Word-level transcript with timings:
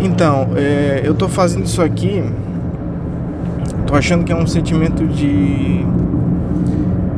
Então, 0.00 0.48
é, 0.56 1.02
eu 1.04 1.14
tô 1.14 1.28
fazendo 1.28 1.66
isso 1.66 1.82
aqui. 1.82 2.24
Tô 3.86 3.94
achando 3.94 4.24
que 4.24 4.32
é 4.32 4.36
um 4.36 4.46
sentimento 4.46 5.06
de. 5.06 5.84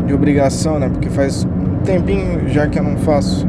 de 0.06 0.12
obrigação, 0.12 0.78
né? 0.78 0.88
Porque 0.88 1.08
faz 1.08 1.45
um 1.45 1.84
tempinho 1.84 2.48
já 2.48 2.66
que 2.66 2.79
eu 2.79 2.82
não 2.82 2.96
faço. 2.96 3.46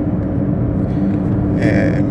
É, 1.59 2.03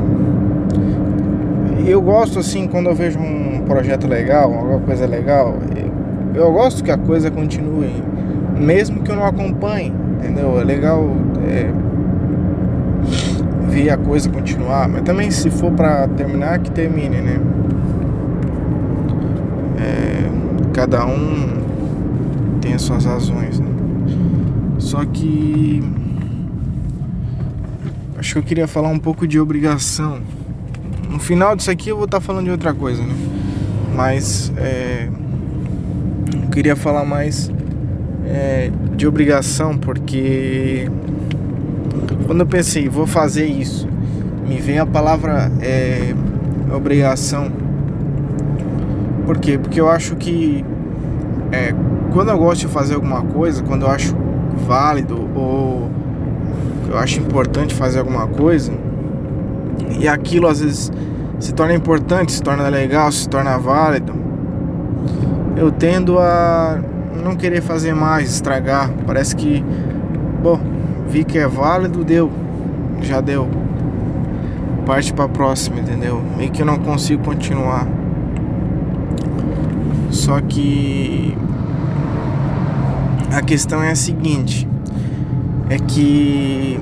eu 1.86 2.00
gosto 2.00 2.38
assim 2.38 2.66
quando 2.66 2.88
eu 2.88 2.94
vejo 2.94 3.18
um 3.18 3.62
projeto 3.66 4.06
legal, 4.08 4.52
alguma 4.52 4.80
coisa 4.80 5.06
legal. 5.06 5.56
Eu, 6.34 6.52
gosto 6.52 6.82
que 6.82 6.90
a 6.90 6.96
coisa 6.96 7.30
continue, 7.30 7.92
mesmo 8.58 9.02
que 9.02 9.10
eu 9.10 9.16
não 9.16 9.26
acompanhe, 9.26 9.92
entendeu? 10.18 10.60
É 10.60 10.64
legal. 10.64 11.04
É, 11.46 11.70
ver 13.72 13.90
a 13.90 13.96
coisa 13.96 14.28
continuar, 14.28 14.86
mas 14.86 15.02
também 15.02 15.30
se 15.30 15.50
for 15.50 15.72
para 15.72 16.06
terminar, 16.08 16.58
que 16.58 16.70
termine, 16.70 17.20
né? 17.22 17.40
É, 19.78 20.72
cada 20.74 21.06
um 21.06 21.62
tem 22.60 22.74
as 22.74 22.82
suas 22.82 23.06
razões, 23.06 23.58
né? 23.58 23.68
Só 24.78 25.04
que 25.06 25.82
acho 28.18 28.34
que 28.34 28.38
eu 28.38 28.42
queria 28.42 28.68
falar 28.68 28.88
um 28.88 28.98
pouco 28.98 29.26
de 29.26 29.40
obrigação. 29.40 30.20
No 31.08 31.18
final 31.18 31.56
disso 31.56 31.70
aqui 31.70 31.88
eu 31.88 31.96
vou 31.96 32.04
estar 32.04 32.18
tá 32.18 32.20
falando 32.20 32.44
de 32.44 32.50
outra 32.50 32.74
coisa, 32.74 33.02
né? 33.02 33.14
Mas 33.94 34.52
é, 34.58 35.08
eu 36.42 36.48
queria 36.50 36.76
falar 36.76 37.06
mais 37.06 37.50
é, 38.26 38.70
de 38.96 39.06
obrigação 39.06 39.78
porque 39.78 40.90
quando 42.32 42.40
eu 42.40 42.46
pensei, 42.46 42.88
vou 42.88 43.06
fazer 43.06 43.44
isso, 43.44 43.86
me 44.48 44.56
vem 44.56 44.78
a 44.78 44.86
palavra 44.86 45.52
é, 45.60 46.14
obrigação. 46.74 47.52
Por 49.26 49.36
quê? 49.36 49.58
Porque 49.58 49.78
eu 49.78 49.90
acho 49.90 50.16
que 50.16 50.64
é, 51.52 51.74
quando 52.10 52.30
eu 52.30 52.38
gosto 52.38 52.62
de 52.62 52.68
fazer 52.68 52.94
alguma 52.94 53.20
coisa, 53.20 53.62
quando 53.62 53.82
eu 53.82 53.90
acho 53.90 54.16
válido 54.66 55.28
ou 55.34 55.90
eu 56.88 56.96
acho 56.96 57.20
importante 57.20 57.74
fazer 57.74 57.98
alguma 57.98 58.26
coisa, 58.26 58.72
e 60.00 60.08
aquilo 60.08 60.46
às 60.46 60.60
vezes 60.60 60.90
se 61.38 61.52
torna 61.52 61.74
importante, 61.74 62.32
se 62.32 62.42
torna 62.42 62.66
legal, 62.70 63.12
se 63.12 63.28
torna 63.28 63.58
válido, 63.58 64.14
eu 65.54 65.70
tendo 65.70 66.18
a 66.18 66.80
não 67.22 67.36
querer 67.36 67.60
fazer 67.60 67.94
mais, 67.94 68.30
estragar. 68.30 68.90
Parece 69.06 69.36
que, 69.36 69.62
bom, 70.42 70.58
vi 71.12 71.24
que 71.24 71.36
é 71.36 71.46
válido, 71.46 72.02
deu. 72.02 72.32
Já 73.02 73.20
deu. 73.20 73.46
Parte 74.86 75.12
pra 75.12 75.28
próxima, 75.28 75.78
entendeu? 75.78 76.22
Meio 76.38 76.50
que 76.50 76.62
eu 76.62 76.66
não 76.66 76.78
consigo 76.78 77.22
continuar. 77.22 77.86
Só 80.10 80.40
que 80.40 81.36
a 83.30 83.42
questão 83.42 83.82
é 83.82 83.90
a 83.90 83.94
seguinte, 83.94 84.66
é 85.68 85.76
que 85.76 86.80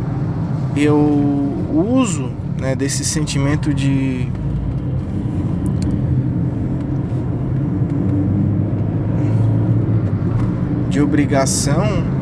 eu 0.77 0.97
uso 1.73 2.31
né, 2.61 2.75
desse 2.77 3.05
sentimento 3.05 3.75
de 3.75 4.29
de 10.89 11.01
obrigação 11.01 12.20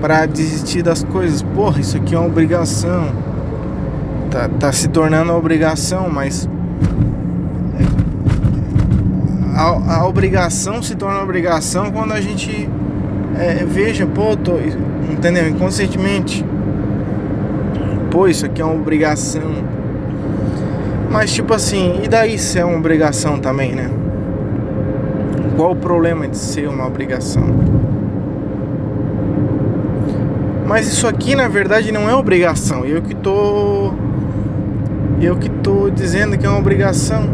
para 0.00 0.26
desistir 0.26 0.82
das 0.82 1.02
coisas. 1.02 1.42
Porra, 1.42 1.80
isso 1.80 1.96
aqui 1.96 2.14
é 2.14 2.18
uma 2.18 2.28
obrigação. 2.28 3.12
Tá, 4.30 4.48
tá 4.48 4.72
se 4.72 4.88
tornando 4.88 5.32
uma 5.32 5.38
obrigação, 5.38 6.10
mas 6.10 6.48
a, 9.58 9.96
a 9.96 10.06
obrigação 10.06 10.80
se 10.82 10.94
torna 10.94 11.20
obrigação 11.20 11.90
quando 11.90 12.12
a 12.12 12.20
gente 12.20 12.68
é, 13.36 13.64
veja, 13.64 14.06
pô, 14.06 14.36
tô, 14.36 14.52
entendeu? 15.10 15.48
Inconscientemente, 15.48 16.44
pô, 18.10 18.28
isso 18.28 18.46
aqui 18.46 18.62
é 18.62 18.64
uma 18.64 18.74
obrigação. 18.74 19.50
Mas 21.10 21.32
tipo 21.32 21.54
assim, 21.54 22.00
e 22.04 22.08
daí 22.08 22.38
se 22.38 22.58
é 22.58 22.64
uma 22.64 22.76
obrigação 22.76 23.38
também, 23.38 23.74
né? 23.74 23.90
Qual 25.56 25.72
o 25.72 25.76
problema 25.76 26.28
de 26.28 26.36
ser 26.36 26.68
uma 26.68 26.86
obrigação? 26.86 27.42
Mas 30.68 30.86
isso 30.86 31.06
aqui 31.06 31.34
na 31.34 31.48
verdade 31.48 31.90
não 31.90 32.10
é 32.10 32.14
obrigação. 32.14 32.84
Eu 32.84 33.00
que 33.00 33.14
tô 33.14 33.94
eu 35.18 35.34
que 35.36 35.48
tô 35.48 35.88
dizendo 35.88 36.36
que 36.36 36.44
é 36.44 36.48
uma 36.48 36.58
obrigação. 36.58 37.26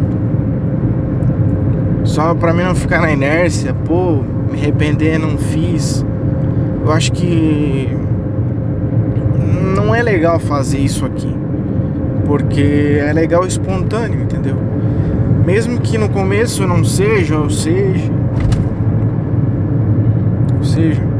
Só 2.04 2.32
para 2.32 2.54
mim 2.54 2.62
não 2.62 2.76
ficar 2.76 3.00
na 3.00 3.10
inércia, 3.10 3.74
pô, 3.74 4.22
me 4.48 4.56
arrepender, 4.56 5.18
não 5.18 5.36
fiz. 5.36 6.06
Eu 6.84 6.92
acho 6.92 7.10
que 7.10 7.88
não 9.74 9.92
é 9.92 10.00
legal 10.00 10.38
fazer 10.38 10.78
isso 10.78 11.04
aqui. 11.04 11.34
Porque 12.24 13.00
é 13.00 13.12
legal 13.12 13.44
espontâneo, 13.44 14.22
entendeu? 14.22 14.56
Mesmo 15.44 15.80
que 15.80 15.98
no 15.98 16.08
começo 16.08 16.64
não 16.68 16.84
seja, 16.84 17.36
ou 17.36 17.50
seja, 17.50 18.12
ou 20.56 20.64
seja, 20.64 21.13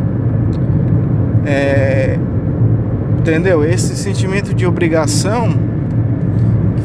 é, 1.47 2.19
entendeu? 3.19 3.65
Esse 3.65 3.94
sentimento 3.97 4.55
de 4.55 4.66
obrigação 4.66 5.55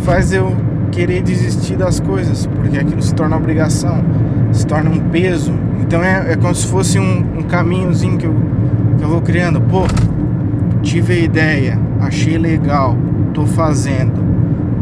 faz 0.04 0.32
eu 0.34 0.56
querer 0.92 1.22
desistir 1.22 1.76
das 1.76 2.00
coisas, 2.00 2.46
porque 2.48 2.78
aquilo 2.78 3.02
se 3.02 3.14
torna 3.14 3.38
obrigação, 3.38 4.04
se 4.52 4.66
torna 4.66 4.90
um 4.90 5.00
peso. 5.10 5.54
Então 5.82 6.04
é, 6.04 6.34
é 6.34 6.36
como 6.36 6.54
se 6.54 6.68
fosse 6.68 7.00
um, 7.00 7.40
um 7.40 7.44
caminhozinho 7.44 8.18
que 8.18 8.26
eu, 8.26 8.36
que 8.98 9.04
eu 9.04 9.10
vou 9.10 9.22
criando. 9.22 9.62
Pô, 9.62 9.84
tive 10.82 11.14
a 11.14 11.20
ideia, 11.20 11.80
achei 12.00 12.38
legal, 12.38 12.98
tô 13.34 13.46
fazendo, 13.46 14.24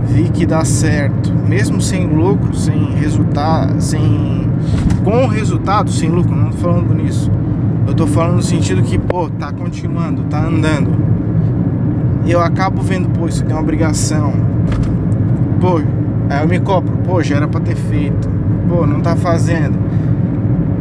vi 0.06 0.30
que 0.30 0.46
dá 0.46 0.64
certo, 0.64 1.34
mesmo 1.48 1.82
sem 1.82 2.08
lucro, 2.08 2.56
sem 2.56 2.94
resultado, 2.96 3.82
sem 3.82 4.48
com 5.04 5.28
resultado, 5.28 5.90
sem 5.90 6.10
lucro, 6.10 6.36
não 6.36 6.50
tô 6.50 6.58
falando 6.58 6.94
nisso 6.94 7.32
eu 7.88 7.94
tô 7.94 8.06
falando 8.06 8.36
no 8.36 8.44
sentido 8.44 8.82
que, 8.82 8.98
pô, 8.98 9.30
tá 9.30 9.52
continuando, 9.52 10.24
tá 10.24 10.46
andando. 10.46 10.92
Eu 12.28 12.42
acabo 12.42 12.82
vendo, 12.82 13.08
pô, 13.10 13.28
isso 13.28 13.42
aqui 13.42 13.52
é 13.54 13.56
uma 13.56 13.62
obrigação. 13.62 14.34
Pô, 15.62 15.82
aí 16.30 16.44
eu 16.44 16.48
me 16.50 16.60
cobro, 16.60 16.98
pô, 16.98 17.24
já 17.24 17.38
era 17.38 17.48
pra 17.48 17.62
ter 17.62 17.76
feito. 17.76 18.30
Pô, 18.68 18.86
não 18.86 19.00
tá 19.00 19.16
fazendo. 19.16 19.80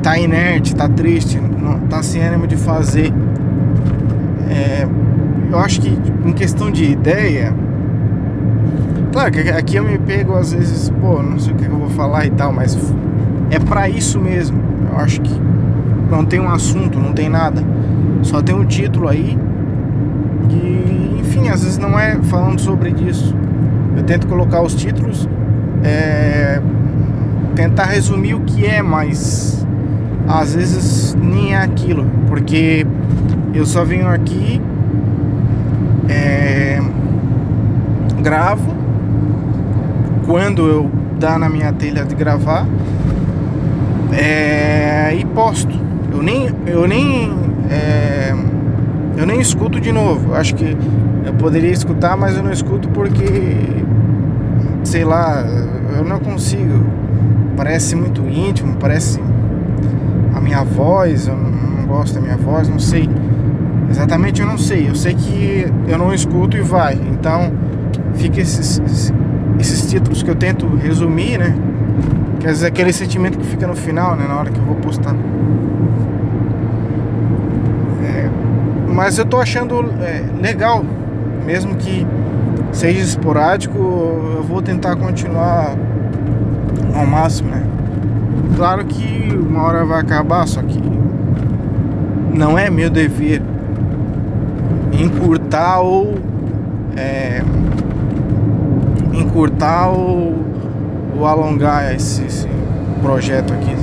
Tá 0.02 0.18
inerte, 0.18 0.74
tá 0.74 0.88
triste, 0.88 1.40
não 1.40 1.78
tá 1.80 2.02
sem 2.02 2.22
ânimo 2.22 2.46
de 2.48 2.56
fazer. 2.56 3.12
É, 4.50 4.86
eu 5.50 5.58
acho 5.60 5.80
que 5.80 5.96
em 6.24 6.32
questão 6.32 6.72
de 6.72 6.90
ideia. 6.90 7.54
Claro 9.12 9.30
que 9.30 9.40
aqui 9.48 9.76
eu 9.76 9.84
me 9.84 9.96
pego 9.96 10.34
às 10.34 10.52
vezes, 10.52 10.90
pô, 11.00 11.22
não 11.22 11.38
sei 11.38 11.54
o 11.54 11.56
que 11.56 11.66
eu 11.66 11.78
vou 11.78 11.88
falar 11.90 12.26
e 12.26 12.30
tal, 12.30 12.52
mas 12.52 12.76
é 13.50 13.60
para 13.60 13.88
isso 13.88 14.20
mesmo. 14.20 14.58
Eu 14.90 14.98
acho 14.98 15.20
que 15.20 15.32
não 16.10 16.24
tem 16.24 16.40
um 16.40 16.48
assunto, 16.48 16.98
não 16.98 17.12
tem 17.12 17.28
nada. 17.28 17.62
Só 18.22 18.42
tem 18.42 18.54
um 18.54 18.64
título 18.64 19.08
aí. 19.08 19.38
E, 20.50 21.20
enfim, 21.20 21.48
às 21.48 21.62
vezes 21.62 21.78
não 21.78 21.98
é 21.98 22.16
falando 22.22 22.60
sobre 22.60 22.90
isso. 22.90 23.34
Eu 23.96 24.02
tento 24.02 24.26
colocar 24.26 24.62
os 24.62 24.74
títulos, 24.74 25.28
é, 25.82 26.60
tentar 27.54 27.86
resumir 27.86 28.34
o 28.34 28.40
que 28.40 28.66
é, 28.66 28.82
mas 28.82 29.66
às 30.28 30.54
vezes 30.54 31.14
nem 31.14 31.54
é 31.54 31.58
aquilo, 31.58 32.04
porque 32.28 32.86
eu 33.54 33.64
só 33.64 33.84
venho 33.84 34.08
aqui, 34.08 34.60
é, 36.08 36.80
gravo 38.20 38.74
quando 40.26 40.66
eu 40.66 40.90
dá 41.18 41.38
na 41.38 41.48
minha 41.48 41.72
telha 41.72 42.04
de 42.04 42.14
gravar 42.14 42.66
é, 44.12 45.16
e 45.18 45.24
posto. 45.24 45.85
Eu 46.16 46.22
nem, 46.22 46.50
eu 46.66 46.88
nem, 46.88 47.30
é, 47.68 48.34
eu 49.18 49.26
nem 49.26 49.38
escuto 49.38 49.78
de 49.78 49.92
novo. 49.92 50.34
Acho 50.34 50.54
que 50.54 50.74
eu 51.26 51.34
poderia 51.34 51.70
escutar, 51.70 52.16
mas 52.16 52.34
eu 52.38 52.42
não 52.42 52.50
escuto 52.50 52.88
porque, 52.88 53.84
sei 54.82 55.04
lá, 55.04 55.44
eu 55.94 56.02
não 56.04 56.18
consigo. 56.18 56.86
Parece 57.54 57.94
muito 57.94 58.22
íntimo, 58.26 58.76
parece 58.80 59.20
a 60.34 60.40
minha 60.40 60.64
voz. 60.64 61.28
Eu 61.28 61.36
não 61.36 61.86
gosto 61.86 62.14
da 62.14 62.20
minha 62.22 62.38
voz, 62.38 62.66
não 62.66 62.78
sei. 62.78 63.10
Exatamente, 63.90 64.40
eu 64.40 64.46
não 64.46 64.56
sei. 64.56 64.88
Eu 64.88 64.94
sei 64.94 65.14
que 65.14 65.66
eu 65.86 65.98
não 65.98 66.14
escuto 66.14 66.56
e 66.56 66.62
vai. 66.62 66.94
Então, 66.94 67.52
fica 68.14 68.40
esses, 68.40 69.12
esses 69.60 69.90
títulos 69.90 70.22
que 70.22 70.30
eu 70.30 70.34
tento 70.34 70.66
resumir, 70.76 71.36
né? 71.38 71.54
Quer 72.40 72.52
dizer, 72.52 72.68
aquele 72.68 72.92
sentimento 72.94 73.36
que 73.36 73.44
fica 73.44 73.66
no 73.66 73.76
final, 73.76 74.16
né? 74.16 74.24
Na 74.26 74.36
hora 74.36 74.50
que 74.50 74.58
eu 74.58 74.64
vou 74.64 74.76
postar. 74.76 75.14
Mas 78.96 79.18
eu 79.18 79.26
tô 79.26 79.36
achando 79.36 79.92
é, 80.00 80.24
legal, 80.40 80.82
mesmo 81.44 81.76
que 81.76 82.06
seja 82.72 82.98
esporádico, 82.98 83.76
eu 83.76 84.42
vou 84.42 84.62
tentar 84.62 84.96
continuar 84.96 85.76
ao 86.94 87.06
máximo, 87.06 87.50
né? 87.50 87.62
Claro 88.56 88.86
que 88.86 89.34
uma 89.34 89.64
hora 89.64 89.84
vai 89.84 90.00
acabar, 90.00 90.48
só 90.48 90.62
que 90.62 90.80
não 92.32 92.58
é 92.58 92.70
meu 92.70 92.88
dever 92.88 93.42
encurtar 94.98 95.80
ou 95.80 96.14
é, 96.96 97.42
encurtar 99.12 99.88
ou, 99.88 100.42
ou 101.14 101.26
alongar 101.26 101.94
esse, 101.94 102.24
esse 102.24 102.48
projeto 103.02 103.52
aqui. 103.52 103.76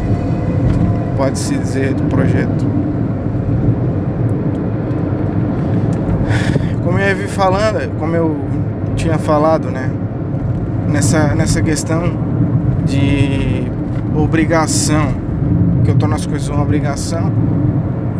Pode 1.16 1.38
se 1.38 1.56
dizer 1.56 1.94
do 1.94 2.04
projeto. 2.06 2.74
Como 6.84 6.93
eu 7.12 7.16
vi 7.18 7.28
falando, 7.28 7.98
como 8.00 8.16
eu 8.16 8.38
tinha 8.96 9.18
falado, 9.18 9.70
né? 9.70 9.90
Nessa, 10.88 11.34
nessa 11.36 11.62
questão 11.62 12.18
de 12.86 13.72
obrigação, 14.16 15.14
que 15.84 15.92
eu 15.92 15.96
torno 15.96 16.16
as 16.16 16.26
coisas 16.26 16.48
uma 16.50 16.62
obrigação 16.62 17.32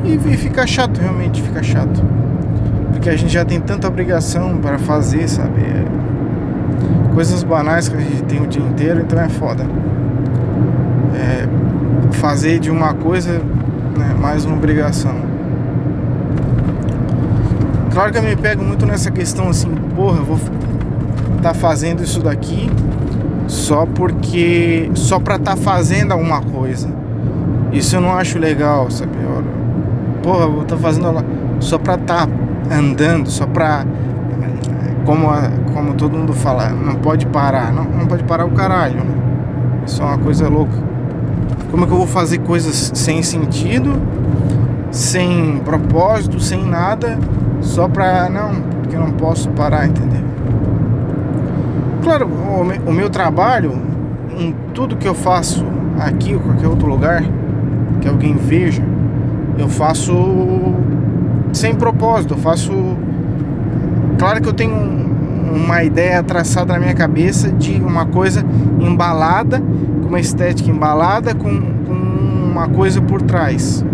e, 0.04 0.16
e 0.16 0.38
fica 0.38 0.68
chato, 0.68 1.00
realmente 1.00 1.42
fica 1.42 1.64
chato. 1.64 2.04
Porque 2.92 3.10
a 3.10 3.16
gente 3.16 3.32
já 3.32 3.46
tem 3.46 3.60
tanta 3.60 3.88
obrigação 3.88 4.58
para 4.58 4.78
fazer, 4.78 5.28
sabe? 5.28 5.62
É, 5.62 7.14
coisas 7.14 7.44
banais 7.44 7.88
que 7.88 7.96
a 7.96 8.00
gente 8.00 8.24
tem 8.24 8.42
o 8.42 8.48
dia 8.48 8.62
inteiro, 8.62 9.02
então 9.02 9.20
é 9.20 9.30
foda. 9.30 9.66
É, 11.16 11.48
fazer 12.14 12.60
de 12.60 12.70
uma 12.70 12.94
coisa 12.94 13.42
né, 13.98 14.16
mais 14.20 14.46
uma 14.46 14.56
obrigação. 14.56 15.33
Claro 17.94 18.12
que 18.12 18.18
eu 18.18 18.24
me 18.24 18.36
pego 18.36 18.64
muito 18.64 18.88
nessa 18.88 19.12
questão 19.12 19.50
assim, 19.50 19.70
porra, 19.96 20.18
eu 20.18 20.26
vou 20.26 20.40
tá 21.44 21.54
fazendo 21.54 22.02
isso 22.02 22.22
daqui 22.22 22.72
só 23.48 23.86
porque 23.86 24.90
só 24.96 25.20
para 25.20 25.38
tá 25.38 25.56
fazendo 25.56 26.12
alguma 26.12 26.42
coisa. 26.42 26.90
Isso 27.72 27.96
eu 27.96 28.02
não 28.02 28.18
acho 28.18 28.40
legal, 28.40 28.90
sabe? 28.90 29.12
Porra, 30.24 30.46
eu 30.46 30.52
vou 30.54 30.64
tá 30.64 30.76
fazendo 30.76 31.24
só 31.60 31.78
para 31.78 31.98
tá 31.98 32.28
andando, 32.72 33.30
só 33.30 33.46
para 33.46 33.86
como 35.06 35.28
como 35.72 35.94
todo 35.94 36.18
mundo 36.18 36.34
fala, 36.34 36.70
não 36.70 36.96
pode 36.96 37.28
parar, 37.28 37.72
não, 37.72 37.84
não 37.84 38.08
pode 38.08 38.24
parar 38.24 38.46
o 38.46 38.52
caralho. 38.52 38.96
Né? 38.96 39.16
Isso 39.86 40.02
é 40.02 40.06
uma 40.06 40.18
coisa 40.18 40.50
louca. 40.50 40.78
Como 41.70 41.84
é 41.84 41.88
que 41.88 41.94
eu 41.94 41.98
vou 41.98 42.08
fazer 42.08 42.40
coisas 42.40 42.92
sem 42.96 43.22
sentido, 43.22 44.02
sem 44.90 45.62
propósito, 45.64 46.40
sem 46.40 46.66
nada, 46.66 47.20
só 47.64 47.88
pra 47.88 48.30
não, 48.30 48.62
porque 48.82 48.96
eu 48.96 49.00
não 49.00 49.12
posso 49.12 49.50
parar, 49.50 49.88
entendeu? 49.88 50.22
Claro, 52.04 52.28
o, 52.86 52.92
meu 52.92 53.10
trabalho, 53.10 53.74
em 54.38 54.54
tudo 54.74 54.98
que 54.98 55.08
eu 55.08 55.16
faço 55.16 55.66
aqui 55.98 56.36
ou 56.36 56.42
qualquer 56.42 56.68
outro 56.68 56.88
lugar, 56.88 57.24
que 58.02 58.08
alguém 58.08 58.36
veja, 58.36 58.84
eu 59.58 59.70
faço 59.70 60.14
sem 61.54 61.74
propósito, 61.74 62.34
eu 62.34 62.38
faço. 62.38 62.72
Claro 64.18 64.42
que 64.42 64.50
eu 64.50 64.54
tenho 64.54 64.76
uma 65.54 65.84
ideia 65.84 66.22
traçada 66.22 66.74
na 66.74 66.80
minha 66.80 66.94
cabeça 66.94 67.52
de 67.52 67.80
uma 67.82 68.06
coisa 68.06 68.44
embalada, 68.80 69.62
com 70.02 70.10
uma 70.10 70.20
estética 70.20 70.70
embalada, 70.70 71.34
com, 71.34 71.62
com 71.86 71.94
uma 72.52 72.68
coisa 72.68 73.02
por 73.02 73.22
trás, 73.22 73.86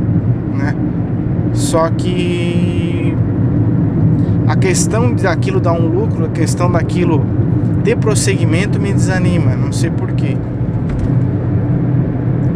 né? 0.55 0.75
Só 1.53 1.89
que 1.89 2.88
a 4.49 4.55
questão 4.55 5.13
daquilo 5.13 5.59
dar 5.59 5.73
um 5.73 5.87
lucro, 5.87 6.25
a 6.25 6.29
questão 6.29 6.71
daquilo 6.71 7.23
ter 7.83 7.95
prosseguimento 7.95 8.81
me 8.81 8.91
desanima, 8.91 9.55
não 9.55 9.71
sei 9.71 9.91
porquê. 9.91 10.35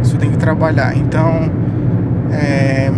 Isso 0.02 0.18
tem 0.18 0.32
que 0.32 0.38
trabalhar. 0.38 0.98
Então, 0.98 1.52
é, 2.32 2.92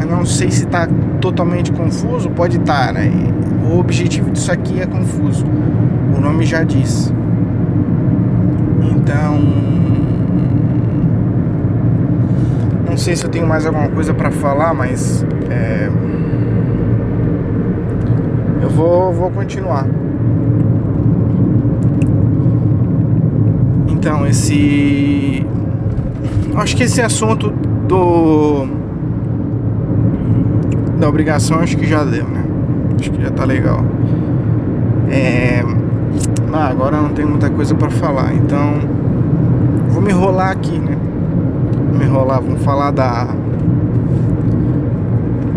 eu 0.00 0.06
não 0.08 0.26
sei 0.26 0.50
se 0.50 0.64
está 0.64 0.88
totalmente 1.20 1.70
confuso, 1.70 2.28
pode 2.30 2.56
estar, 2.56 2.88
tá, 2.88 2.92
né? 2.92 3.08
O 3.70 3.78
objetivo 3.78 4.32
disso 4.32 4.50
aqui 4.50 4.80
é 4.80 4.86
confuso. 4.86 5.46
O 6.16 6.20
nome 6.20 6.44
já 6.44 6.64
diz. 6.64 7.14
Então, 8.82 9.38
não 12.90 12.96
sei 12.96 13.14
se 13.14 13.24
eu 13.24 13.30
tenho 13.30 13.46
mais 13.46 13.64
alguma 13.64 13.88
coisa 13.90 14.12
para 14.12 14.32
falar, 14.32 14.74
mas 14.74 15.24
é, 15.48 15.88
vou, 18.74 19.12
vou 19.12 19.30
continuar. 19.30 19.86
Então, 23.88 24.26
esse. 24.26 25.46
Acho 26.56 26.76
que 26.76 26.82
esse 26.82 27.00
assunto 27.00 27.50
do. 27.86 28.66
Da 30.98 31.08
obrigação, 31.08 31.58
acho 31.60 31.76
que 31.76 31.86
já 31.86 32.04
deu, 32.04 32.26
né? 32.26 32.44
Acho 32.98 33.10
que 33.10 33.22
já 33.22 33.30
tá 33.30 33.44
legal. 33.44 33.84
É. 35.10 35.62
Ah, 36.52 36.68
agora 36.68 37.00
não 37.00 37.10
tem 37.10 37.24
muita 37.24 37.48
coisa 37.48 37.74
para 37.74 37.90
falar, 37.90 38.34
então. 38.34 38.74
Vou 39.88 40.02
me 40.02 40.10
enrolar 40.10 40.50
aqui, 40.50 40.78
né? 40.78 40.96
Vou 41.90 41.98
me 41.98 42.04
enrolar, 42.04 42.40
vamos 42.40 42.62
falar 42.62 42.90
da. 42.90 43.28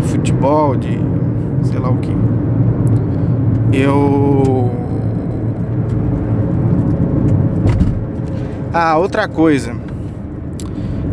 Futebol, 0.02 0.76
de. 0.76 1.00
sei 1.64 1.78
lá 1.78 1.90
o 1.90 1.96
que. 1.96 2.14
Eu 3.72 4.70
Ah, 8.78 8.98
outra 8.98 9.26
coisa. 9.26 9.74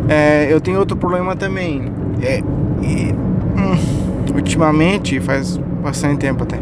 É, 0.10 0.52
eu 0.52 0.60
tenho 0.60 0.80
outro 0.80 0.98
problema 0.98 1.34
também. 1.34 1.92
É, 2.22 2.40
e, 2.82 3.14
hum, 3.14 4.36
ultimamente, 4.36 5.18
faz 5.22 5.56
bastante 5.82 6.18
tempo 6.20 6.44
até. 6.44 6.60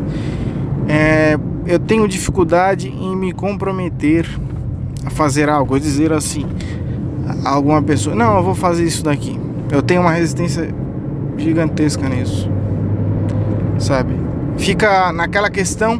É, 0.87 1.39
eu 1.65 1.79
tenho 1.79 2.07
dificuldade 2.07 2.87
em 2.89 3.15
me 3.15 3.33
comprometer 3.33 4.27
a 5.03 5.09
fazer 5.09 5.49
algo, 5.49 5.79
dizer 5.79 6.13
assim 6.13 6.45
a 7.43 7.49
alguma 7.49 7.81
pessoa, 7.81 8.15
não, 8.15 8.37
eu 8.37 8.43
vou 8.43 8.53
fazer 8.53 8.83
isso 8.83 9.03
daqui. 9.03 9.39
Eu 9.71 9.81
tenho 9.81 10.01
uma 10.01 10.11
resistência 10.11 10.69
gigantesca 11.37 12.07
nisso. 12.07 12.49
Sabe? 13.79 14.13
Fica 14.61 15.11
naquela 15.11 15.49
questão 15.49 15.99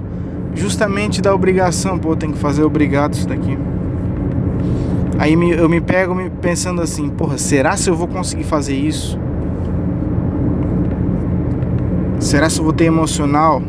justamente 0.54 1.20
da 1.20 1.34
obrigação, 1.34 1.98
pô, 1.98 2.16
tem 2.16 2.32
que 2.32 2.38
fazer 2.38 2.64
obrigado 2.64 3.16
isso 3.16 3.28
daqui. 3.28 3.58
Aí 5.18 5.34
eu 5.34 5.68
me 5.68 5.82
pego 5.82 6.16
pensando 6.40 6.80
assim, 6.80 7.10
porra, 7.10 7.40
será 7.40 7.76
se 7.76 7.90
eu 7.90 7.96
vou 7.96 8.08
conseguir 8.08 8.44
fazer 8.44 8.76
isso? 8.76 9.20
Será 12.20 12.52
se 12.52 12.60
eu 12.60 12.64
vou 12.64 12.72
ter 12.72 12.86
emocional? 12.86 13.64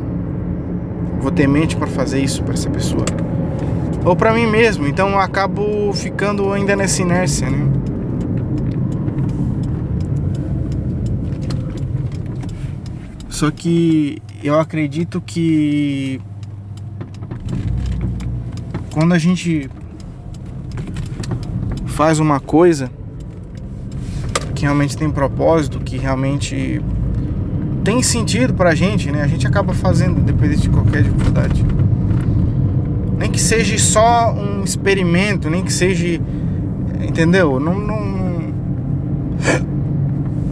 Vou 1.19 1.31
ter 1.31 1.49
mente 1.49 1.75
para 1.75 1.87
fazer 1.87 2.21
isso 2.21 2.43
para 2.43 2.53
essa 2.53 2.69
pessoa? 2.69 3.07
Ou 4.05 4.15
para 4.15 4.35
mim 4.35 4.47
mesmo? 4.47 4.87
Então 4.87 5.09
eu 5.13 5.21
acabo 5.21 5.91
ficando 5.95 6.53
ainda 6.53 6.77
nessa 6.77 7.01
inércia, 7.01 7.49
né? 7.49 7.67
Só 13.43 13.51
que 13.51 14.23
eu 14.41 14.57
acredito 14.61 15.21
que 15.21 16.21
quando 18.93 19.15
a 19.15 19.19
gente 19.19 19.69
faz 21.87 22.21
uma 22.21 22.39
coisa 22.39 22.89
que 24.55 24.63
realmente 24.63 24.97
tem 24.97 25.11
propósito, 25.11 25.81
que 25.81 25.97
realmente 25.97 26.81
tem 27.83 28.01
sentido 28.01 28.55
pra 28.55 28.77
gente, 28.77 29.11
né? 29.11 29.23
A 29.23 29.27
gente 29.27 29.45
acaba 29.45 29.75
fazendo, 29.75 30.21
independente 30.21 30.63
de 30.63 30.71
qualquer 30.71 31.03
dificuldade. 31.03 31.65
Nem 33.19 33.29
que 33.29 33.41
seja 33.41 33.77
só 33.77 34.33
um 34.33 34.63
experimento, 34.63 35.51
nem 35.51 35.65
que 35.65 35.73
seja. 35.73 36.21
Entendeu? 37.01 37.59
Não. 37.59 37.77
não 37.77 38.55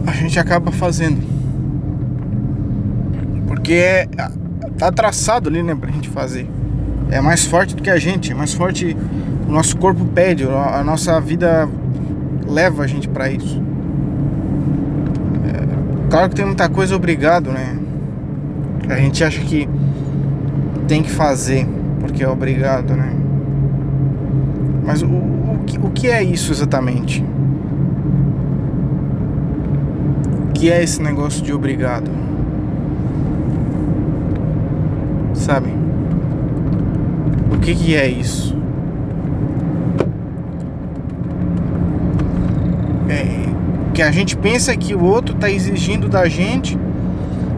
a 0.05 0.11
gente 0.11 0.37
acaba 0.37 0.73
fazendo. 0.73 1.30
Porque 3.71 3.79
é, 3.79 4.05
tá 4.77 4.91
traçado 4.91 5.47
ali, 5.47 5.63
né, 5.63 5.73
pra 5.73 5.89
gente 5.89 6.09
fazer. 6.09 6.45
É 7.09 7.21
mais 7.21 7.45
forte 7.45 7.73
do 7.73 7.81
que 7.81 7.89
a 7.89 7.97
gente, 7.97 8.33
é 8.33 8.35
mais 8.35 8.53
forte 8.53 8.97
o 9.47 9.49
nosso 9.49 9.77
corpo 9.77 10.03
pede, 10.03 10.43
a 10.43 10.83
nossa 10.83 11.21
vida 11.21 11.69
leva 12.45 12.83
a 12.83 12.87
gente 12.87 13.07
para 13.07 13.31
isso. 13.31 13.63
É, 15.45 16.09
claro 16.09 16.27
que 16.27 16.35
tem 16.35 16.45
muita 16.45 16.67
coisa 16.67 16.93
obrigado, 16.97 17.49
né? 17.49 17.79
A 18.89 18.97
gente 18.97 19.23
acha 19.23 19.39
que 19.39 19.69
tem 20.85 21.01
que 21.01 21.09
fazer 21.09 21.65
porque 22.01 22.21
é 22.21 22.27
obrigado, 22.27 22.93
né? 22.93 23.13
Mas 24.83 25.01
o, 25.01 25.07
o, 25.07 25.65
o 25.83 25.91
que 25.91 26.09
é 26.09 26.21
isso 26.21 26.51
exatamente? 26.51 27.23
O 30.49 30.51
que 30.51 30.69
é 30.69 30.83
esse 30.83 31.01
negócio 31.01 31.41
de 31.41 31.53
obrigado? 31.53 32.11
sabe 35.51 35.69
o 37.53 37.59
que, 37.59 37.75
que 37.75 37.93
é 37.93 38.07
isso. 38.07 38.55
É, 43.09 43.49
que 43.93 44.01
a 44.01 44.09
gente 44.11 44.37
pensa 44.37 44.75
que 44.77 44.95
o 44.95 45.03
outro 45.03 45.35
está 45.35 45.51
exigindo 45.51 46.07
da 46.07 46.29
gente 46.29 46.79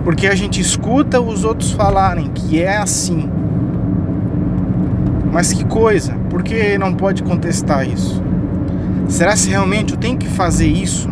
porque 0.03 0.25
a 0.25 0.33
gente 0.33 0.59
escuta 0.59 1.21
os 1.21 1.45
outros 1.45 1.71
falarem 1.71 2.31
que 2.33 2.59
é 2.59 2.77
assim. 2.77 3.29
Mas 5.31 5.53
que 5.53 5.63
coisa, 5.63 6.15
por 6.31 6.41
que 6.41 6.77
não 6.79 6.95
pode 6.95 7.21
contestar 7.21 7.87
isso? 7.87 8.23
Será 9.07 9.35
se 9.35 9.49
realmente 9.49 9.93
eu 9.93 9.99
tenho 9.99 10.17
que 10.17 10.27
fazer 10.27 10.67
isso? 10.67 11.07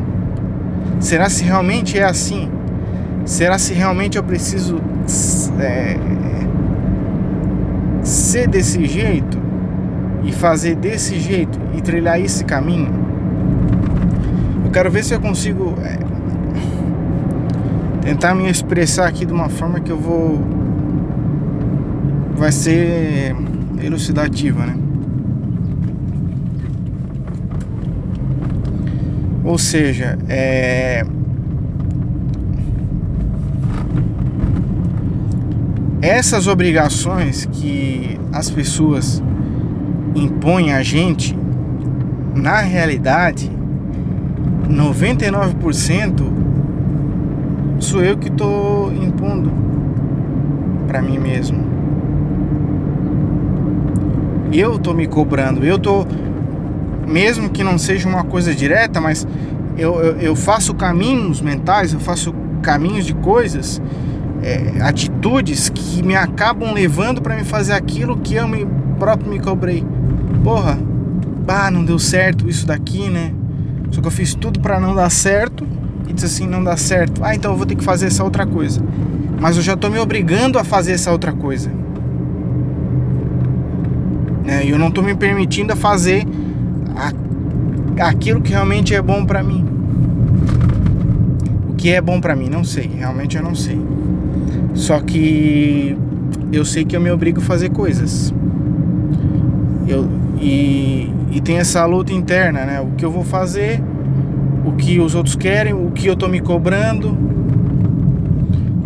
Será 1.00 1.30
se 1.30 1.44
realmente 1.44 2.00
é 2.00 2.04
assim? 2.04 2.50
Será 3.24 3.60
se 3.60 3.72
realmente 3.72 4.18
eu 4.18 4.24
preciso 4.24 4.82
é, 5.60 5.96
ser 8.32 8.48
desse 8.48 8.86
jeito 8.86 9.38
e 10.24 10.32
fazer 10.32 10.76
desse 10.76 11.20
jeito 11.20 11.60
e 11.76 11.82
trilhar 11.82 12.18
esse 12.18 12.46
caminho? 12.46 12.90
Eu 14.64 14.72
quero 14.72 14.90
ver 14.90 15.04
se 15.04 15.14
eu 15.14 15.20
consigo 15.20 15.76
é, 15.84 16.00
tentar 18.02 18.34
me 18.34 18.50
expressar 18.50 19.08
aqui 19.08 19.26
de 19.26 19.34
uma 19.34 19.50
forma 19.50 19.82
que 19.82 19.92
eu 19.92 19.98
vou 19.98 20.42
vai 22.38 22.54
ser 22.54 23.36
elucidativa, 23.84 24.66
né? 24.66 24.78
Ou 29.44 29.58
seja, 29.58 30.18
é 30.30 31.04
essas 36.02 36.48
obrigações 36.48 37.46
que 37.46 38.20
as 38.34 38.50
pessoas 38.50 39.22
impõem 40.16 40.74
a 40.74 40.82
gente, 40.82 41.38
na 42.34 42.60
realidade, 42.62 43.52
99% 44.68 46.42
sou 47.80 48.04
eu 48.04 48.18
que 48.18 48.30
estou 48.30 48.92
impondo 48.94 49.52
para 50.88 51.02
mim 51.02 51.20
mesmo. 51.20 51.72
Eu 54.52 54.76
estou 54.76 54.94
me 54.94 55.08
cobrando, 55.08 55.64
eu 55.64 55.78
estou, 55.78 56.06
mesmo 57.08 57.50
que 57.50 57.64
não 57.64 57.78
seja 57.78 58.10
uma 58.10 58.24
coisa 58.24 58.54
direta, 58.54 59.00
mas 59.00 59.28
eu, 59.78 60.02
eu, 60.02 60.18
eu 60.18 60.36
faço 60.36 60.74
caminhos 60.74 61.42
mentais, 61.42 61.94
eu 61.94 62.00
faço 62.00 62.34
caminhos 62.62 63.06
de 63.06 63.14
coisas 63.14 63.82
é, 64.44 64.82
atitudes 64.82 65.70
que 65.70 66.02
me 66.04 66.16
acabam 66.16 66.74
levando 66.74 67.22
para 67.22 67.36
me 67.36 67.44
fazer 67.44 67.74
aquilo 67.74 68.18
que 68.18 68.36
eu 68.36 68.48
me, 68.48 68.66
próprio 68.98 69.30
me 69.30 69.40
cobrei. 69.40 69.86
Porra, 70.44 70.78
bah, 71.46 71.70
não 71.70 71.84
deu 71.84 72.00
certo 72.00 72.50
isso 72.50 72.66
daqui, 72.66 73.10
né? 73.10 73.34
Só 73.92 74.02
que 74.02 74.08
eu 74.08 74.12
fiz 74.12 74.34
tudo 74.34 74.60
para 74.60 74.80
não 74.80 74.96
dar 74.96 75.10
certo 75.10 75.68
e 76.08 76.14
disse 76.14 76.26
assim, 76.26 76.48
não 76.48 76.64
dá 76.64 76.76
certo. 76.78 77.24
Ah, 77.24 77.36
então 77.36 77.52
eu 77.52 77.58
vou 77.58 77.66
ter 77.66 77.76
que 77.76 77.84
fazer 77.84 78.08
essa 78.08 78.24
outra 78.24 78.46
coisa. 78.46 78.82
Mas 79.40 79.58
eu 79.58 79.64
já 79.64 79.76
tô 79.76 79.90
me 79.90 80.00
obrigando 80.00 80.58
a 80.58 80.64
fazer 80.64 80.94
essa 80.94 81.12
outra 81.12 81.34
coisa. 81.34 81.72
É, 84.48 84.66
e 84.66 84.70
eu 84.70 84.80
não 84.80 84.92
tô 84.92 85.02
me 85.02 85.16
permitindo 85.16 85.74
a 85.74 85.76
fazer 85.76 86.26
a, 86.96 88.08
aquilo 88.08 88.42
que 88.42 88.52
realmente 88.52 88.94
é 88.94 89.02
bom 89.02 89.26
para 89.26 89.44
mim. 89.44 89.66
O 91.70 91.74
que 91.74 91.90
é 91.90 92.02
bom 92.02 92.20
para 92.20 92.36
mim, 92.36 92.50
não 92.50 92.64
sei, 92.64 92.90
realmente 92.98 93.38
eu 93.38 93.44
não 93.44 93.56
sei. 93.56 93.80
Só 94.74 95.00
que 95.00 95.98
eu 96.52 96.66
sei 96.66 96.86
que 96.86 96.96
eu 96.96 97.02
me 97.02 97.12
obrigo 97.12 97.40
a 97.40 97.44
fazer 97.44 97.70
coisas. 97.70 98.34
Eu, 99.88 100.10
e, 100.40 101.12
e 101.32 101.42
tem 101.42 101.58
essa 101.58 101.86
luta 101.86 102.14
interna, 102.14 102.66
né? 102.66 102.82
O 102.82 102.92
que 102.96 103.06
eu 103.06 103.12
vou 103.12 103.24
fazer, 103.24 103.82
o 104.66 104.74
que 104.74 105.00
os 105.00 105.16
outros 105.16 105.36
querem, 105.36 105.74
o 105.74 105.92
que 105.92 106.08
eu 106.08 106.16
tô 106.16 106.28
me 106.28 106.40
cobrando. 106.40 107.18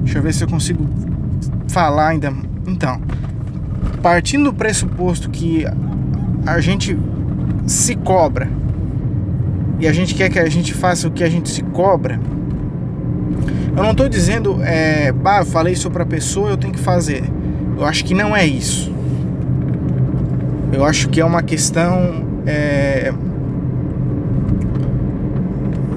Deixa 0.03 0.19
eu 0.19 0.23
ver 0.23 0.33
se 0.33 0.43
eu 0.43 0.47
consigo 0.47 0.85
falar 1.67 2.09
ainda. 2.09 2.33
Então, 2.67 2.99
partindo 4.01 4.45
do 4.45 4.53
pressuposto 4.53 5.29
que 5.29 5.65
a 6.45 6.59
gente 6.59 6.97
se 7.65 7.95
cobra 7.95 8.47
e 9.79 9.87
a 9.87 9.91
gente 9.91 10.13
quer 10.13 10.29
que 10.29 10.39
a 10.39 10.47
gente 10.49 10.73
faça 10.73 11.07
o 11.07 11.11
que 11.11 11.23
a 11.23 11.29
gente 11.29 11.49
se 11.49 11.61
cobra 11.63 12.19
eu 13.75 13.83
não 13.83 13.91
estou 13.91 14.07
dizendo, 14.07 14.63
é, 14.63 15.11
bah, 15.11 15.39
eu 15.39 15.45
falei 15.45 15.73
isso 15.73 15.91
para 15.91 16.03
a 16.03 16.05
pessoa, 16.05 16.49
eu 16.49 16.57
tenho 16.57 16.71
que 16.71 16.79
fazer. 16.79 17.23
Eu 17.77 17.85
acho 17.85 18.05
que 18.05 18.13
não 18.13 18.33
é 18.33 18.45
isso. 18.45 18.93
Eu 20.71 20.85
acho 20.85 21.09
que 21.09 21.19
é 21.19 21.25
uma 21.25 21.43
questão. 21.43 22.23
É, 22.45 23.13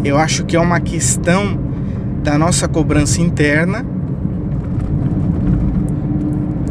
eu 0.05 0.19
acho 0.19 0.45
que 0.45 0.57
é 0.57 0.61
uma 0.61 0.81
questão 0.81 1.57
da 2.25 2.37
nossa 2.37 2.67
cobrança 2.67 3.21
interna 3.21 3.87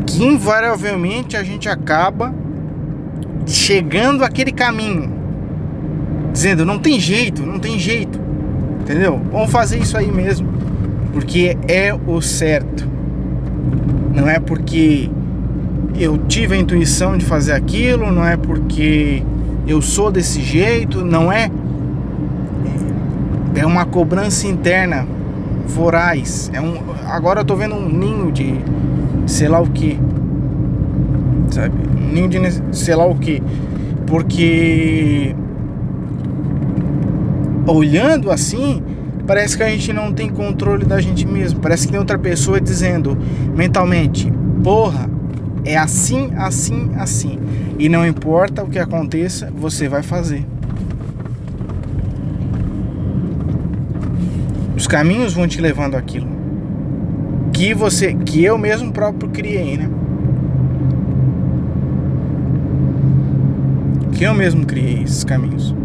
que 0.05 0.25
invariavelmente 0.25 1.37
a 1.37 1.43
gente 1.43 1.69
acaba 1.69 2.33
chegando 3.45 4.25
àquele 4.25 4.51
caminho, 4.51 5.09
dizendo 6.33 6.65
não 6.65 6.79
tem 6.79 6.99
jeito, 6.99 7.45
não 7.45 7.59
tem 7.59 7.79
jeito, 7.79 8.19
entendeu? 8.81 9.21
Vamos 9.31 9.51
fazer 9.51 9.79
isso 9.79 9.97
aí 9.97 10.11
mesmo 10.11 10.56
porque 11.17 11.57
é 11.67 11.91
o 11.95 12.21
certo. 12.21 12.87
Não 14.13 14.29
é 14.29 14.39
porque 14.39 15.09
eu 15.99 16.15
tive 16.27 16.53
a 16.53 16.57
intuição 16.59 17.17
de 17.17 17.25
fazer 17.25 17.53
aquilo, 17.53 18.11
não 18.11 18.23
é 18.23 18.37
porque 18.37 19.23
eu 19.67 19.81
sou 19.81 20.11
desse 20.11 20.39
jeito, 20.43 21.03
não 21.03 21.31
é. 21.31 21.49
É 23.55 23.65
uma 23.65 23.83
cobrança 23.83 24.45
interna 24.45 25.07
voraz. 25.65 26.51
É 26.53 26.61
um, 26.61 26.75
agora 27.07 27.41
eu 27.41 27.45
tô 27.45 27.55
vendo 27.55 27.73
um 27.73 27.89
ninho 27.89 28.31
de 28.31 28.53
sei 29.25 29.47
lá 29.47 29.59
o 29.59 29.67
que. 29.71 29.99
Sabe? 31.49 31.73
Um 31.99 32.13
ninho 32.13 32.29
de 32.29 32.77
sei 32.77 32.93
lá 32.93 33.07
o 33.07 33.15
que. 33.15 33.41
Porque 34.05 35.35
olhando 37.65 38.29
assim, 38.29 38.83
parece 39.27 39.57
que 39.57 39.63
a 39.63 39.69
gente 39.69 39.91
não 39.91 40.11
tem 40.11 40.29
controle 40.29 40.85
da 40.85 40.99
gente 41.01 41.27
mesmo. 41.27 41.59
Parece 41.59 41.85
que 41.85 41.91
tem 41.91 41.99
outra 41.99 42.17
pessoa 42.17 42.59
dizendo 42.59 43.17
mentalmente: 43.55 44.31
porra, 44.63 45.09
é 45.65 45.77
assim, 45.77 46.31
assim, 46.37 46.91
assim. 46.97 47.37
E 47.77 47.89
não 47.89 48.07
importa 48.07 48.63
o 48.63 48.69
que 48.69 48.79
aconteça, 48.79 49.51
você 49.53 49.87
vai 49.89 50.01
fazer. 50.01 50.45
Os 54.75 54.87
caminhos 54.87 55.33
vão 55.33 55.47
te 55.47 55.59
levando 55.59 55.95
aquilo 55.95 56.37
que 57.57 57.73
você, 57.73 58.13
que 58.13 58.43
eu 58.43 58.55
mesmo 58.55 58.91
próprio 58.91 59.29
criei, 59.29 59.77
né? 59.77 59.89
Que 64.11 64.25
eu 64.25 64.33
mesmo 64.35 64.63
criei 64.63 65.01
esses 65.01 65.23
caminhos 65.23 65.75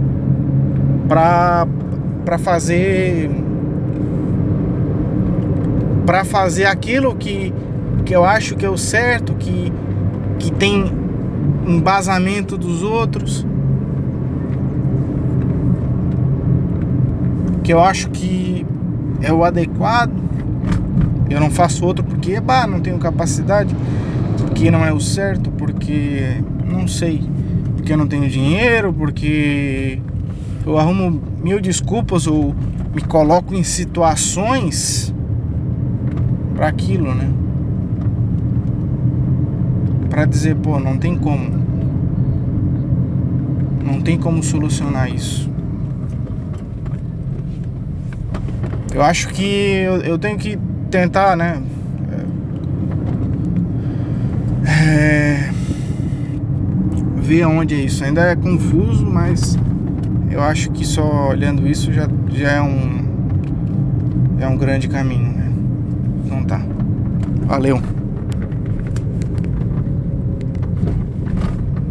para 1.08 1.66
para 2.24 2.38
fazer 2.38 3.30
para 6.06 6.24
fazer 6.24 6.66
aquilo 6.66 7.14
que, 7.14 7.52
que 8.04 8.14
eu 8.14 8.24
acho 8.24 8.56
que 8.56 8.66
é 8.66 8.70
o 8.70 8.76
certo, 8.76 9.34
que, 9.34 9.72
que 10.38 10.50
tem 10.52 10.92
embasamento 11.66 12.58
dos 12.58 12.82
outros, 12.82 13.46
que 17.62 17.72
eu 17.72 17.80
acho 17.80 18.10
que 18.10 18.66
é 19.20 19.32
o 19.32 19.44
adequado. 19.44 20.12
Eu 21.30 21.40
não 21.40 21.50
faço 21.50 21.86
outro 21.86 22.04
porque 22.04 22.38
bah, 22.40 22.66
não 22.66 22.80
tenho 22.80 22.98
capacidade, 22.98 23.74
porque 24.36 24.70
não 24.70 24.84
é 24.84 24.92
o 24.92 25.00
certo, 25.00 25.50
porque 25.52 26.42
não 26.68 26.86
sei, 26.86 27.22
porque 27.76 27.92
eu 27.92 27.96
não 27.96 28.06
tenho 28.06 28.28
dinheiro, 28.28 28.92
porque 28.92 30.00
eu 30.66 30.78
arrumo 30.78 31.31
mil 31.42 31.60
desculpas 31.60 32.26
ou 32.26 32.54
me 32.94 33.02
coloco 33.02 33.54
em 33.54 33.62
situações 33.62 35.12
para 36.54 36.68
aquilo, 36.68 37.14
né? 37.14 37.30
Para 40.08 40.24
dizer, 40.26 40.56
pô, 40.56 40.78
não 40.78 40.98
tem 40.98 41.16
como. 41.16 41.62
Não 43.84 44.00
tem 44.00 44.18
como 44.18 44.42
solucionar 44.42 45.12
isso. 45.12 45.50
Eu 48.94 49.02
acho 49.02 49.28
que 49.30 49.42
eu, 49.42 49.96
eu 50.02 50.18
tenho 50.18 50.36
que 50.38 50.58
tentar, 50.90 51.34
né? 51.34 51.62
É, 54.64 55.50
ver 57.16 57.46
onde 57.46 57.74
é 57.74 57.78
isso. 57.78 58.04
Ainda 58.04 58.20
é 58.22 58.36
confuso, 58.36 59.06
mas 59.06 59.56
eu 60.32 60.42
acho 60.42 60.70
que 60.70 60.86
só 60.86 61.28
olhando 61.28 61.68
isso 61.68 61.92
já, 61.92 62.08
já 62.32 62.52
é 62.52 62.62
um 62.62 63.02
é 64.40 64.48
um 64.48 64.56
grande 64.56 64.88
caminho, 64.88 65.32
né? 65.32 65.52
Então 66.24 66.42
tá. 66.44 66.60
Valeu. 67.46 67.80